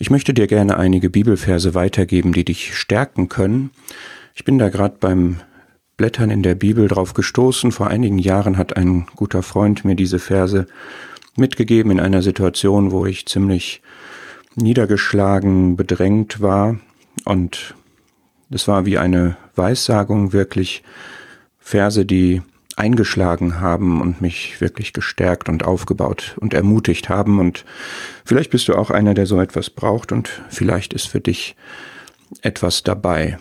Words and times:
Ich 0.00 0.10
möchte 0.10 0.32
dir 0.32 0.46
gerne 0.46 0.78
einige 0.78 1.10
Bibelverse 1.10 1.74
weitergeben, 1.74 2.32
die 2.32 2.44
dich 2.44 2.76
stärken 2.76 3.28
können. 3.28 3.70
Ich 4.34 4.44
bin 4.44 4.56
da 4.56 4.68
gerade 4.68 4.96
beim 5.00 5.40
Blättern 5.96 6.30
in 6.30 6.44
der 6.44 6.54
Bibel 6.54 6.86
drauf 6.86 7.14
gestoßen. 7.14 7.72
Vor 7.72 7.88
einigen 7.88 8.18
Jahren 8.18 8.56
hat 8.56 8.76
ein 8.76 9.06
guter 9.16 9.42
Freund 9.42 9.84
mir 9.84 9.96
diese 9.96 10.20
Verse 10.20 10.68
mitgegeben 11.36 11.90
in 11.90 11.98
einer 11.98 12.22
Situation, 12.22 12.92
wo 12.92 13.06
ich 13.06 13.26
ziemlich 13.26 13.82
niedergeschlagen, 14.54 15.76
bedrängt 15.76 16.40
war. 16.40 16.78
Und 17.24 17.74
es 18.50 18.68
war 18.68 18.86
wie 18.86 18.98
eine 18.98 19.36
Weissagung 19.56 20.32
wirklich 20.32 20.84
Verse, 21.58 22.06
die 22.06 22.42
eingeschlagen 22.78 23.60
haben 23.60 24.00
und 24.00 24.20
mich 24.20 24.60
wirklich 24.60 24.92
gestärkt 24.92 25.48
und 25.48 25.64
aufgebaut 25.64 26.36
und 26.40 26.54
ermutigt 26.54 27.08
haben. 27.08 27.40
Und 27.40 27.64
vielleicht 28.24 28.50
bist 28.50 28.68
du 28.68 28.74
auch 28.74 28.90
einer, 28.90 29.14
der 29.14 29.26
so 29.26 29.40
etwas 29.40 29.70
braucht 29.70 30.12
und 30.12 30.42
vielleicht 30.48 30.92
ist 30.92 31.08
für 31.08 31.20
dich 31.20 31.56
etwas 32.42 32.82
dabei. 32.82 33.38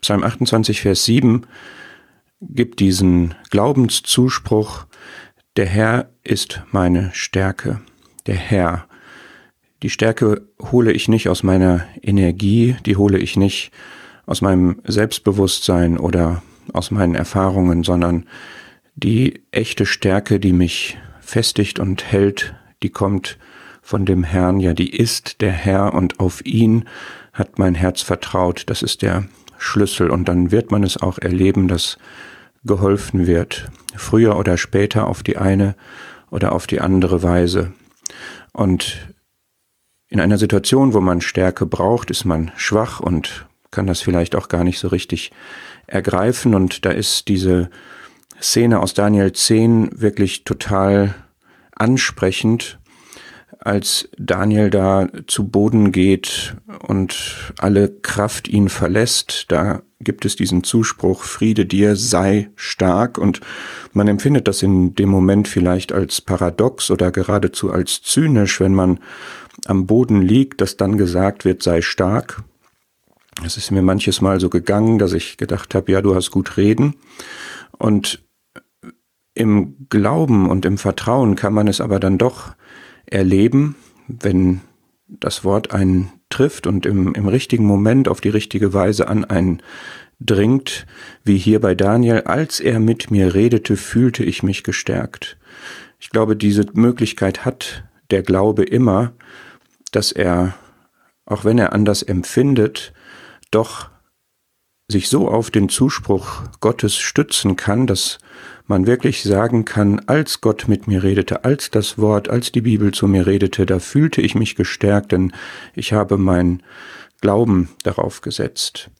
Psalm 0.00 0.22
28, 0.22 0.82
Vers 0.82 1.04
7 1.04 1.46
gibt 2.40 2.80
diesen 2.80 3.34
Glaubenszuspruch, 3.50 4.86
der 5.56 5.66
Herr 5.66 6.10
ist 6.22 6.62
meine 6.72 7.10
Stärke, 7.14 7.80
der 8.26 8.34
Herr. 8.34 8.86
Die 9.82 9.90
Stärke 9.90 10.48
hole 10.60 10.92
ich 10.92 11.08
nicht 11.08 11.28
aus 11.28 11.42
meiner 11.42 11.86
Energie, 12.02 12.76
die 12.86 12.96
hole 12.96 13.18
ich 13.18 13.36
nicht 13.36 13.70
aus 13.72 14.03
meinem 14.40 14.80
Selbstbewusstsein 14.84 15.98
oder 15.98 16.42
aus 16.72 16.90
meinen 16.90 17.14
Erfahrungen, 17.14 17.82
sondern 17.84 18.26
die 18.94 19.42
echte 19.50 19.86
Stärke, 19.86 20.40
die 20.40 20.52
mich 20.52 20.98
festigt 21.20 21.78
und 21.78 22.04
hält, 22.04 22.54
die 22.82 22.90
kommt 22.90 23.38
von 23.82 24.06
dem 24.06 24.24
Herrn, 24.24 24.60
ja, 24.60 24.72
die 24.72 24.96
ist 24.96 25.40
der 25.40 25.52
Herr 25.52 25.92
und 25.94 26.20
auf 26.20 26.44
ihn 26.46 26.86
hat 27.32 27.58
mein 27.58 27.74
Herz 27.74 28.00
vertraut. 28.00 28.64
Das 28.66 28.82
ist 28.82 29.02
der 29.02 29.24
Schlüssel 29.58 30.10
und 30.10 30.26
dann 30.26 30.50
wird 30.50 30.70
man 30.70 30.82
es 30.82 30.96
auch 30.96 31.18
erleben, 31.18 31.68
dass 31.68 31.98
geholfen 32.64 33.26
wird, 33.26 33.70
früher 33.94 34.38
oder 34.38 34.56
später 34.56 35.06
auf 35.06 35.22
die 35.22 35.36
eine 35.36 35.74
oder 36.30 36.52
auf 36.52 36.66
die 36.66 36.80
andere 36.80 37.22
Weise. 37.22 37.72
Und 38.52 39.14
in 40.08 40.20
einer 40.20 40.38
Situation, 40.38 40.94
wo 40.94 41.00
man 41.00 41.20
Stärke 41.20 41.66
braucht, 41.66 42.10
ist 42.10 42.24
man 42.24 42.52
schwach 42.56 43.00
und 43.00 43.46
kann 43.74 43.86
das 43.86 44.00
vielleicht 44.00 44.34
auch 44.34 44.48
gar 44.48 44.64
nicht 44.64 44.78
so 44.78 44.88
richtig 44.88 45.32
ergreifen. 45.86 46.54
Und 46.54 46.84
da 46.84 46.90
ist 46.90 47.28
diese 47.28 47.68
Szene 48.40 48.80
aus 48.80 48.94
Daniel 48.94 49.32
10 49.32 50.00
wirklich 50.00 50.44
total 50.44 51.14
ansprechend, 51.74 52.78
als 53.58 54.08
Daniel 54.18 54.70
da 54.70 55.08
zu 55.26 55.48
Boden 55.48 55.90
geht 55.90 56.54
und 56.86 57.52
alle 57.58 57.88
Kraft 57.88 58.46
ihn 58.48 58.68
verlässt. 58.68 59.46
Da 59.48 59.82
gibt 60.00 60.26
es 60.26 60.36
diesen 60.36 60.64
Zuspruch, 60.64 61.24
Friede 61.24 61.64
dir, 61.64 61.96
sei 61.96 62.50
stark. 62.56 63.16
Und 63.16 63.40
man 63.92 64.06
empfindet 64.06 64.48
das 64.48 64.62
in 64.62 64.94
dem 64.94 65.08
Moment 65.08 65.48
vielleicht 65.48 65.92
als 65.92 66.20
paradox 66.20 66.90
oder 66.90 67.10
geradezu 67.10 67.70
als 67.70 68.02
zynisch, 68.02 68.60
wenn 68.60 68.74
man 68.74 69.00
am 69.64 69.86
Boden 69.86 70.20
liegt, 70.20 70.60
dass 70.60 70.76
dann 70.76 70.98
gesagt 70.98 71.44
wird, 71.44 71.62
sei 71.62 71.80
stark. 71.80 72.42
Es 73.42 73.56
ist 73.56 73.70
mir 73.70 73.82
manches 73.82 74.20
Mal 74.20 74.38
so 74.40 74.48
gegangen, 74.48 74.98
dass 74.98 75.12
ich 75.12 75.36
gedacht 75.36 75.74
habe, 75.74 75.90
ja, 75.90 76.02
du 76.02 76.14
hast 76.14 76.30
gut 76.30 76.56
reden. 76.56 76.94
Und 77.78 78.22
im 79.34 79.88
Glauben 79.88 80.48
und 80.48 80.64
im 80.64 80.78
Vertrauen 80.78 81.34
kann 81.34 81.52
man 81.52 81.66
es 81.66 81.80
aber 81.80 81.98
dann 81.98 82.18
doch 82.18 82.54
erleben, 83.06 83.74
wenn 84.06 84.60
das 85.08 85.44
Wort 85.44 85.72
einen 85.72 86.12
trifft 86.30 86.66
und 86.66 86.86
im, 86.86 87.14
im 87.14 87.28
richtigen 87.28 87.64
Moment 87.64 88.08
auf 88.08 88.20
die 88.20 88.28
richtige 88.28 88.72
Weise 88.72 89.08
an 89.08 89.24
einen 89.24 89.62
dringt, 90.20 90.86
wie 91.24 91.36
hier 91.36 91.60
bei 91.60 91.74
Daniel, 91.74 92.22
als 92.22 92.60
er 92.60 92.80
mit 92.80 93.10
mir 93.10 93.34
redete, 93.34 93.76
fühlte 93.76 94.24
ich 94.24 94.42
mich 94.42 94.62
gestärkt. 94.62 95.36
Ich 95.98 96.10
glaube, 96.10 96.36
diese 96.36 96.66
Möglichkeit 96.72 97.44
hat 97.44 97.84
der 98.10 98.22
Glaube 98.22 98.64
immer, 98.64 99.12
dass 99.90 100.12
er, 100.12 100.54
auch 101.26 101.44
wenn 101.44 101.58
er 101.58 101.72
anders 101.72 102.02
empfindet, 102.02 102.92
doch 103.50 103.90
sich 104.88 105.08
so 105.08 105.28
auf 105.28 105.50
den 105.50 105.68
Zuspruch 105.68 106.42
Gottes 106.60 106.96
stützen 106.96 107.56
kann, 107.56 107.86
dass 107.86 108.18
man 108.66 108.86
wirklich 108.86 109.22
sagen 109.22 109.64
kann, 109.64 110.00
als 110.06 110.40
Gott 110.40 110.68
mit 110.68 110.86
mir 110.86 111.02
redete, 111.02 111.44
als 111.44 111.70
das 111.70 111.98
Wort, 111.98 112.28
als 112.28 112.52
die 112.52 112.60
Bibel 112.60 112.92
zu 112.92 113.08
mir 113.08 113.26
redete, 113.26 113.66
da 113.66 113.78
fühlte 113.78 114.20
ich 114.20 114.34
mich 114.34 114.56
gestärkt, 114.56 115.12
denn 115.12 115.32
ich 115.74 115.92
habe 115.92 116.18
mein 116.18 116.62
Glauben 117.20 117.70
darauf 117.82 118.20
gesetzt. 118.20 118.90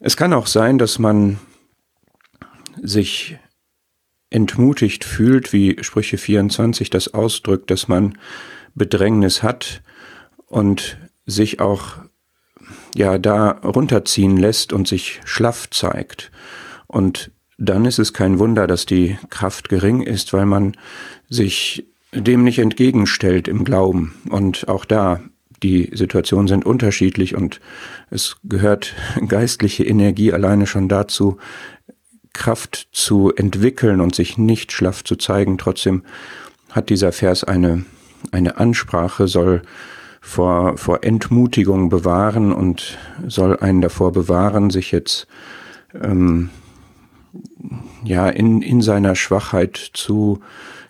Es 0.00 0.16
kann 0.16 0.32
auch 0.32 0.46
sein, 0.46 0.78
dass 0.78 0.98
man 0.98 1.38
sich 2.82 3.38
entmutigt 4.30 5.04
fühlt, 5.04 5.52
wie 5.52 5.76
Sprüche 5.82 6.16
24 6.16 6.88
das 6.88 7.12
ausdrückt, 7.12 7.70
dass 7.70 7.86
man 7.86 8.18
Bedrängnis 8.74 9.42
hat 9.42 9.82
und 10.46 10.96
sich 11.26 11.60
auch 11.60 11.98
ja 12.94 13.18
da 13.18 13.50
runterziehen 13.50 14.36
lässt 14.36 14.72
und 14.72 14.88
sich 14.88 15.20
schlaff 15.24 15.70
zeigt. 15.70 16.30
Und 16.86 17.30
dann 17.58 17.84
ist 17.84 17.98
es 17.98 18.12
kein 18.12 18.38
Wunder, 18.38 18.66
dass 18.66 18.86
die 18.86 19.18
Kraft 19.30 19.68
gering 19.68 20.02
ist, 20.02 20.32
weil 20.32 20.46
man 20.46 20.76
sich 21.28 21.86
dem 22.12 22.44
nicht 22.44 22.58
entgegenstellt 22.58 23.48
im 23.48 23.64
Glauben. 23.64 24.14
Und 24.28 24.68
auch 24.68 24.84
da, 24.84 25.20
die 25.62 25.90
Situationen 25.92 26.48
sind 26.48 26.66
unterschiedlich 26.66 27.34
und 27.34 27.60
es 28.10 28.36
gehört 28.44 28.94
geistliche 29.28 29.84
Energie 29.84 30.32
alleine 30.32 30.66
schon 30.66 30.88
dazu, 30.88 31.38
Kraft 32.32 32.88
zu 32.92 33.32
entwickeln 33.34 34.00
und 34.00 34.14
sich 34.14 34.38
nicht 34.38 34.72
schlaff 34.72 35.04
zu 35.04 35.16
zeigen. 35.16 35.58
Trotzdem 35.58 36.02
hat 36.70 36.88
dieser 36.88 37.12
Vers 37.12 37.44
eine, 37.44 37.84
eine 38.30 38.56
Ansprache, 38.56 39.28
soll 39.28 39.62
vor, 40.24 40.78
vor 40.78 41.02
Entmutigung 41.02 41.88
bewahren 41.88 42.52
und 42.52 42.96
soll 43.26 43.58
einen 43.58 43.80
davor 43.80 44.12
bewahren, 44.12 44.70
sich 44.70 44.92
jetzt 44.92 45.26
ähm, 46.00 46.48
ja 48.04 48.28
in, 48.28 48.62
in 48.62 48.80
seiner 48.82 49.16
Schwachheit 49.16 49.76
zu 49.76 50.40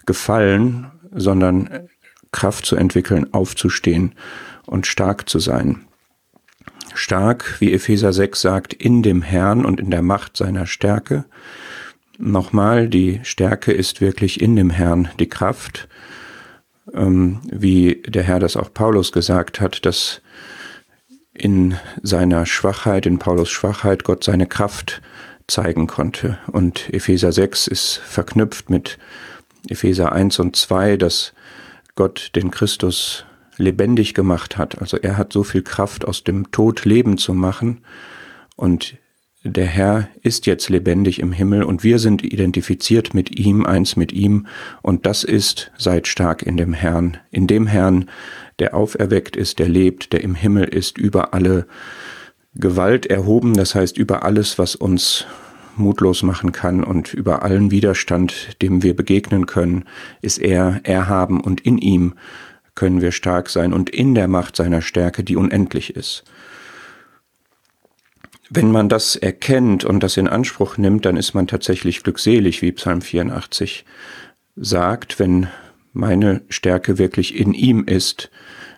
gefallen, 0.04 0.92
sondern 1.12 1.88
Kraft 2.30 2.66
zu 2.66 2.76
entwickeln, 2.76 3.32
aufzustehen 3.32 4.14
und 4.66 4.86
stark 4.86 5.28
zu 5.30 5.38
sein. 5.38 5.86
Stark, 6.94 7.56
wie 7.58 7.72
Epheser 7.72 8.12
6 8.12 8.40
sagt, 8.40 8.74
in 8.74 9.02
dem 9.02 9.22
Herrn 9.22 9.64
und 9.64 9.80
in 9.80 9.90
der 9.90 10.02
Macht 10.02 10.36
seiner 10.36 10.66
Stärke. 10.66 11.24
Nochmal, 12.18 12.88
die 12.88 13.20
Stärke 13.22 13.72
ist 13.72 14.02
wirklich 14.02 14.42
in 14.42 14.56
dem 14.56 14.68
Herrn 14.68 15.08
die 15.18 15.28
Kraft 15.28 15.88
ähm, 16.94 17.40
wie 17.50 18.02
der 18.06 18.22
Herr 18.22 18.40
das 18.40 18.56
auch 18.56 18.72
Paulus 18.72 19.12
gesagt 19.12 19.60
hat, 19.60 19.84
dass 19.86 20.20
in 21.34 21.76
seiner 22.02 22.46
Schwachheit, 22.46 23.06
in 23.06 23.18
Paulus 23.18 23.50
Schwachheit, 23.50 24.04
Gott 24.04 24.24
seine 24.24 24.46
Kraft 24.46 25.00
zeigen 25.46 25.86
konnte. 25.86 26.38
Und 26.46 26.92
Epheser 26.92 27.32
6 27.32 27.66
ist 27.66 27.96
verknüpft 27.96 28.70
mit 28.70 28.98
Epheser 29.68 30.12
1 30.12 30.38
und 30.40 30.56
2, 30.56 30.96
dass 30.96 31.32
Gott 31.94 32.30
den 32.34 32.50
Christus 32.50 33.24
lebendig 33.56 34.14
gemacht 34.14 34.58
hat. 34.58 34.80
Also 34.80 34.96
er 34.96 35.16
hat 35.16 35.32
so 35.32 35.44
viel 35.44 35.62
Kraft 35.62 36.04
aus 36.04 36.24
dem 36.24 36.50
Tod 36.50 36.84
Leben 36.84 37.18
zu 37.18 37.34
machen. 37.34 37.84
Und 38.56 38.96
der 39.44 39.66
Herr 39.66 40.08
ist 40.22 40.46
jetzt 40.46 40.68
lebendig 40.68 41.18
im 41.18 41.32
Himmel 41.32 41.64
und 41.64 41.82
wir 41.82 41.98
sind 41.98 42.22
identifiziert 42.22 43.12
mit 43.12 43.38
ihm, 43.38 43.66
eins 43.66 43.96
mit 43.96 44.12
ihm, 44.12 44.46
und 44.82 45.04
das 45.04 45.24
ist, 45.24 45.72
seid 45.76 46.06
stark 46.06 46.42
in 46.42 46.56
dem 46.56 46.72
Herrn, 46.72 47.18
in 47.30 47.46
dem 47.46 47.66
Herrn, 47.66 48.08
der 48.58 48.74
auferweckt 48.74 49.34
ist, 49.34 49.58
der 49.58 49.68
lebt, 49.68 50.12
der 50.12 50.22
im 50.22 50.36
Himmel 50.36 50.64
ist, 50.64 50.96
über 50.96 51.34
alle 51.34 51.66
Gewalt 52.54 53.06
erhoben, 53.06 53.54
das 53.54 53.74
heißt 53.74 53.98
über 53.98 54.24
alles, 54.24 54.58
was 54.58 54.76
uns 54.76 55.26
mutlos 55.76 56.22
machen 56.22 56.52
kann 56.52 56.84
und 56.84 57.14
über 57.14 57.42
allen 57.42 57.70
Widerstand, 57.70 58.60
dem 58.62 58.82
wir 58.82 58.94
begegnen 58.94 59.46
können, 59.46 59.84
ist 60.20 60.38
er 60.38 60.80
erhaben 60.84 61.40
und 61.40 61.62
in 61.62 61.78
ihm 61.78 62.14
können 62.74 63.00
wir 63.00 63.10
stark 63.10 63.48
sein 63.48 63.72
und 63.72 63.90
in 63.90 64.14
der 64.14 64.28
Macht 64.28 64.54
seiner 64.54 64.82
Stärke, 64.82 65.24
die 65.24 65.36
unendlich 65.36 65.96
ist. 65.96 66.24
Wenn 68.54 68.70
man 68.70 68.88
das 68.88 69.16
erkennt 69.16 69.84
und 69.84 70.02
das 70.02 70.16
in 70.16 70.28
Anspruch 70.28 70.76
nimmt, 70.76 71.06
dann 71.06 71.16
ist 71.16 71.34
man 71.34 71.46
tatsächlich 71.46 72.02
glückselig, 72.02 72.60
wie 72.62 72.72
Psalm 72.72 73.00
84 73.00 73.84
sagt, 74.56 75.18
wenn 75.18 75.48
meine 75.92 76.42
Stärke 76.48 76.98
wirklich 76.98 77.36
in 77.36 77.54
ihm 77.54 77.84
ist. 77.84 78.30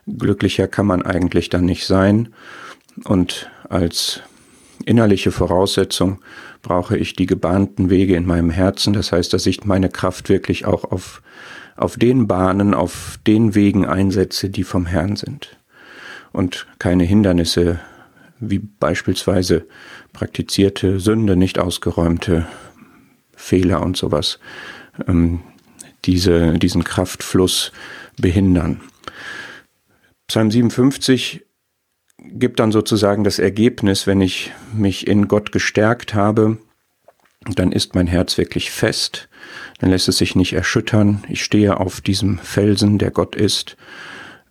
Glücklicher 0.07 0.69
kann 0.69 0.87
man 0.87 1.03
eigentlich 1.03 1.49
dann 1.49 1.65
nicht 1.65 1.87
sein. 1.87 2.35
Und 3.05 3.51
als 3.69 4.21
innerliche 4.85 5.33
Voraussetzung 5.33 6.21
brauche 6.63 6.97
ich 6.97 7.17
die 7.17 7.27
gebahnten 7.27 7.91
Wege 7.91 8.15
in 8.15 8.27
meinem 8.27 8.51
Herzen. 8.51 8.93
Das 8.93 9.13
heißt, 9.13 9.33
dass 9.33 9.47
ich 9.47 9.65
meine 9.65 9.89
Kraft 9.89 10.29
wirklich 10.29 10.67
auch 10.67 10.85
auf 10.85 11.23
auf 11.77 11.97
den 11.97 12.27
Bahnen, 12.27 12.75
auf 12.75 13.19
den 13.27 13.55
Wegen 13.55 13.87
einsetze, 13.87 14.51
die 14.51 14.65
vom 14.65 14.87
Herrn 14.87 15.17
sind. 15.17 15.57
Und 16.33 16.67
keine 16.79 17.05
Hindernisse, 17.05 17.81
wie 18.51 18.59
beispielsweise 18.59 19.67
praktizierte 20.13 21.01
Sünde, 21.01 21.37
nicht 21.37 21.59
ausgeräumte 21.59 22.47
Fehler 23.37 23.83
und 23.83 23.97
sowas, 23.97 24.39
ähm, 25.07 25.41
diese, 26.05 26.55
diesen 26.59 26.85
Kraftfluss 26.85 27.73
behindern. 28.17 28.81
Psalm 30.29 30.51
57 30.51 31.45
gibt 32.19 32.61
dann 32.61 32.73
sozusagen 32.73 33.25
das 33.25 33.39
Ergebnis, 33.39 34.07
wenn 34.07 34.21
ich 34.21 34.53
mich 34.73 35.07
in 35.07 35.29
Gott 35.29 35.53
gestärkt 35.53 36.15
habe, 36.15 36.59
dann 37.45 37.73
ist 37.73 37.95
mein 37.95 38.07
Herz 38.07 38.39
wirklich 38.39 38.71
fest, 38.71 39.29
dann 39.79 39.91
lässt 39.91 40.09
es 40.09 40.19
sich 40.19 40.35
nicht 40.35 40.55
erschüttern. 40.55 41.25
Ich 41.29 41.45
stehe 41.45 41.79
auf 41.79 42.01
diesem 42.01 42.39
Felsen, 42.39 42.99
der 42.99 43.11
Gott 43.11 43.37
ist. 43.37 43.77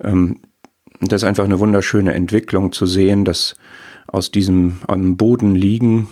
Ähm, 0.03 0.41
das 1.11 1.23
ist 1.23 1.27
einfach 1.27 1.45
eine 1.45 1.59
wunderschöne 1.59 2.13
Entwicklung 2.13 2.71
zu 2.71 2.85
sehen, 2.85 3.25
dass 3.25 3.55
aus 4.07 4.31
diesem 4.31 4.79
am 4.87 5.17
Boden 5.17 5.55
liegen, 5.55 6.07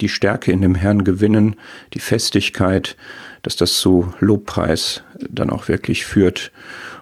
die 0.00 0.08
Stärke 0.08 0.52
in 0.52 0.60
dem 0.60 0.74
Herrn 0.74 1.04
gewinnen, 1.04 1.56
die 1.94 2.00
Festigkeit, 2.00 2.96
dass 3.42 3.56
das 3.56 3.78
zu 3.78 4.12
Lobpreis 4.20 5.02
dann 5.28 5.50
auch 5.50 5.68
wirklich 5.68 6.04
führt. 6.04 6.52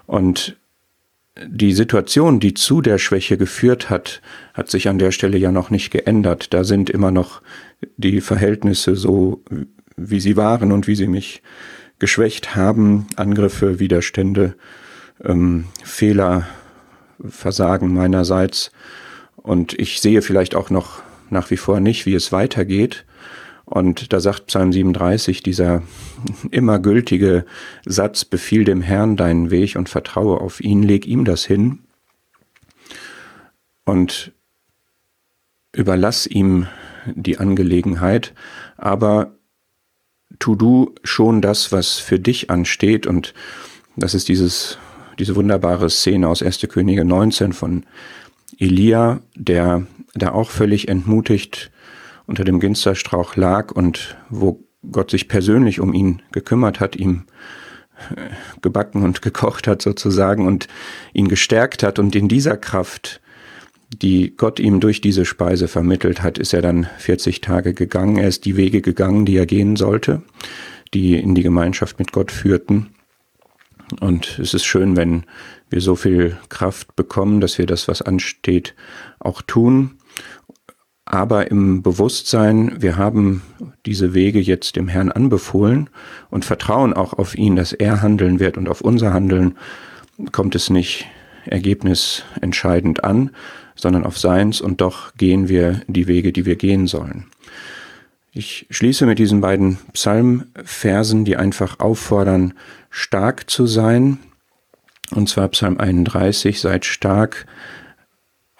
Und 0.06 0.56
die 1.46 1.72
Situation, 1.72 2.40
die 2.40 2.54
zu 2.54 2.80
der 2.80 2.98
Schwäche 2.98 3.36
geführt 3.36 3.90
hat, 3.90 4.22
hat 4.54 4.70
sich 4.70 4.88
an 4.88 4.98
der 4.98 5.10
Stelle 5.10 5.36
ja 5.36 5.52
noch 5.52 5.68
nicht 5.68 5.90
geändert. 5.90 6.54
Da 6.54 6.64
sind 6.64 6.88
immer 6.88 7.10
noch 7.10 7.42
die 7.98 8.22
Verhältnisse 8.22 8.96
so, 8.96 9.42
wie 9.96 10.20
sie 10.20 10.36
waren 10.36 10.72
und 10.72 10.86
wie 10.86 10.96
sie 10.96 11.08
mich 11.08 11.42
geschwächt 11.98 12.56
haben. 12.56 13.06
Angriffe, 13.16 13.78
Widerstände, 13.78 14.54
ähm, 15.22 15.66
Fehler, 15.84 16.46
Versagen 17.24 17.92
meinerseits. 17.92 18.72
Und 19.36 19.78
ich 19.78 20.00
sehe 20.00 20.22
vielleicht 20.22 20.54
auch 20.54 20.70
noch 20.70 21.02
nach 21.30 21.50
wie 21.50 21.56
vor 21.56 21.80
nicht, 21.80 22.06
wie 22.06 22.14
es 22.14 22.32
weitergeht. 22.32 23.04
Und 23.64 24.12
da 24.12 24.20
sagt 24.20 24.46
Psalm 24.46 24.72
37, 24.72 25.42
dieser 25.42 25.82
immer 26.50 26.78
gültige 26.78 27.44
Satz, 27.84 28.24
befiehl 28.24 28.64
dem 28.64 28.80
Herrn 28.80 29.16
deinen 29.16 29.50
Weg 29.50 29.76
und 29.76 29.88
vertraue 29.88 30.40
auf 30.40 30.60
ihn, 30.60 30.82
leg 30.82 31.06
ihm 31.06 31.24
das 31.24 31.44
hin 31.44 31.80
und 33.84 34.32
überlass 35.72 36.26
ihm 36.26 36.68
die 37.06 37.38
Angelegenheit, 37.38 38.34
aber 38.76 39.32
tu 40.38 40.54
du 40.54 40.94
schon 41.02 41.40
das, 41.40 41.72
was 41.72 41.98
für 41.98 42.18
dich 42.18 42.50
ansteht 42.50 43.06
und 43.06 43.34
das 43.96 44.14
ist 44.14 44.28
dieses, 44.28 44.78
diese 45.18 45.36
wunderbare 45.36 45.90
Szene 45.90 46.28
aus 46.28 46.42
1. 46.42 46.66
Könige 46.68 47.04
19 47.04 47.52
von 47.52 47.84
Elia, 48.58 49.20
der 49.34 49.86
da 50.14 50.32
auch 50.32 50.50
völlig 50.50 50.88
entmutigt 50.88 51.70
unter 52.26 52.44
dem 52.44 52.60
Ginsterstrauch 52.60 53.36
lag 53.36 53.72
und 53.72 54.16
wo 54.30 54.64
Gott 54.90 55.10
sich 55.10 55.28
persönlich 55.28 55.80
um 55.80 55.92
ihn 55.92 56.22
gekümmert 56.32 56.80
hat, 56.80 56.96
ihm 56.96 57.24
äh, 58.10 58.30
gebacken 58.62 59.02
und 59.02 59.22
gekocht 59.22 59.66
hat 59.66 59.82
sozusagen 59.82 60.46
und 60.46 60.68
ihn 61.12 61.28
gestärkt 61.28 61.82
hat 61.82 61.98
und 61.98 62.14
in 62.14 62.28
dieser 62.28 62.56
Kraft, 62.56 63.20
die 64.02 64.34
Gott 64.36 64.58
ihm 64.58 64.80
durch 64.80 65.00
diese 65.00 65.24
Speise 65.24 65.68
vermittelt 65.68 66.22
hat, 66.22 66.38
ist 66.38 66.52
er 66.52 66.62
dann 66.62 66.88
40 66.98 67.40
Tage 67.40 67.72
gegangen. 67.72 68.16
Er 68.16 68.28
ist 68.28 68.44
die 68.44 68.56
Wege 68.56 68.80
gegangen, 68.80 69.26
die 69.26 69.36
er 69.36 69.46
gehen 69.46 69.76
sollte, 69.76 70.22
die 70.92 71.16
in 71.16 71.34
die 71.34 71.44
Gemeinschaft 71.44 71.98
mit 71.98 72.10
Gott 72.10 72.32
führten. 72.32 72.95
Und 74.00 74.38
es 74.38 74.54
ist 74.54 74.64
schön, 74.64 74.96
wenn 74.96 75.24
wir 75.70 75.80
so 75.80 75.96
viel 75.96 76.36
Kraft 76.48 76.96
bekommen, 76.96 77.40
dass 77.40 77.58
wir 77.58 77.66
das, 77.66 77.88
was 77.88 78.02
ansteht, 78.02 78.74
auch 79.18 79.42
tun 79.42 79.98
aber 81.06 81.52
im 81.52 81.82
Bewusstsein, 81.82 82.82
wir 82.82 82.96
haben 82.96 83.42
diese 83.86 84.12
Wege 84.12 84.40
jetzt 84.40 84.74
dem 84.74 84.88
Herrn 84.88 85.10
anbefohlen 85.12 85.88
und 86.30 86.44
vertrauen 86.44 86.92
auch 86.92 87.12
auf 87.12 87.38
ihn, 87.38 87.54
dass 87.54 87.72
er 87.72 88.02
handeln 88.02 88.40
wird 88.40 88.58
und 88.58 88.68
auf 88.68 88.80
unser 88.80 89.14
Handeln 89.14 89.56
kommt 90.32 90.56
es 90.56 90.68
nicht 90.68 91.06
ergebnisentscheidend 91.44 93.04
an, 93.04 93.30
sondern 93.76 94.04
auf 94.04 94.18
seins 94.18 94.60
und 94.60 94.80
doch 94.80 95.14
gehen 95.14 95.48
wir 95.48 95.82
die 95.86 96.08
Wege, 96.08 96.32
die 96.32 96.44
wir 96.44 96.56
gehen 96.56 96.88
sollen. 96.88 97.26
Ich 98.38 98.66
schließe 98.68 99.06
mit 99.06 99.18
diesen 99.18 99.40
beiden 99.40 99.78
Psalmversen, 99.94 101.24
die 101.24 101.38
einfach 101.38 101.80
auffordern, 101.80 102.52
stark 102.90 103.48
zu 103.48 103.66
sein. 103.66 104.18
Und 105.10 105.30
zwar 105.30 105.48
Psalm 105.48 105.80
31, 105.80 106.60
seid 106.60 106.84
stark, 106.84 107.46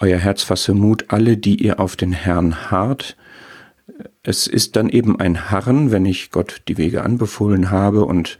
euer 0.00 0.16
Herz 0.16 0.42
fasse 0.42 0.72
Mut, 0.72 1.04
alle, 1.08 1.36
die 1.36 1.62
ihr 1.62 1.78
auf 1.78 1.94
den 1.94 2.12
Herrn 2.12 2.70
harrt. 2.70 3.18
Es 4.22 4.46
ist 4.46 4.76
dann 4.76 4.88
eben 4.88 5.20
ein 5.20 5.50
Harren, 5.50 5.90
wenn 5.90 6.06
ich 6.06 6.30
Gott 6.30 6.62
die 6.68 6.78
Wege 6.78 7.02
anbefohlen 7.02 7.70
habe 7.70 8.06
und 8.06 8.38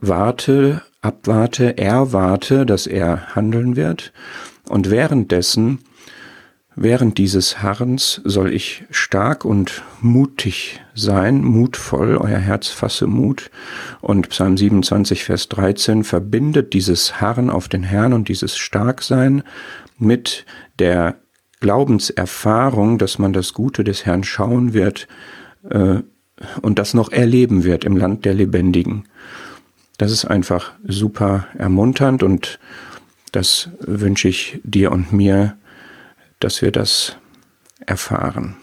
warte, 0.00 0.82
abwarte, 1.00 1.76
erwarte, 1.76 2.66
dass 2.66 2.86
er 2.86 3.34
handeln 3.34 3.74
wird. 3.74 4.12
Und 4.68 4.90
währenddessen, 4.90 5.80
während 6.82 7.18
dieses 7.18 7.62
Harrens 7.62 8.20
soll 8.24 8.52
ich 8.52 8.84
stark 8.90 9.44
und 9.44 9.82
mutig 10.00 10.80
sein, 10.94 11.42
mutvoll, 11.42 12.16
euer 12.16 12.38
Herz 12.38 12.68
fasse 12.68 13.06
Mut. 13.06 13.50
Und 14.00 14.28
Psalm 14.30 14.56
27, 14.56 15.24
Vers 15.24 15.48
13 15.48 16.04
verbindet 16.04 16.72
dieses 16.72 17.20
Harren 17.20 17.50
auf 17.50 17.68
den 17.68 17.82
Herrn 17.82 18.12
und 18.12 18.28
dieses 18.28 18.56
Starksein 18.56 19.42
mit 19.98 20.44
der 20.78 21.16
Glaubenserfahrung, 21.60 22.98
dass 22.98 23.18
man 23.18 23.32
das 23.32 23.52
Gute 23.52 23.84
des 23.84 24.06
Herrn 24.06 24.24
schauen 24.24 24.72
wird 24.72 25.08
äh, 25.70 26.00
und 26.62 26.78
das 26.78 26.94
noch 26.94 27.10
erleben 27.10 27.64
wird 27.64 27.84
im 27.84 27.96
Land 27.96 28.24
der 28.24 28.34
Lebendigen. 28.34 29.04
Das 29.98 30.12
ist 30.12 30.24
einfach 30.24 30.72
super 30.86 31.48
ermunternd 31.58 32.22
und 32.22 32.60
das 33.32 33.70
wünsche 33.80 34.28
ich 34.28 34.60
dir 34.62 34.92
und 34.92 35.12
mir, 35.12 35.56
dass 36.40 36.62
wir 36.62 36.72
das 36.72 37.16
erfahren. 37.86 38.56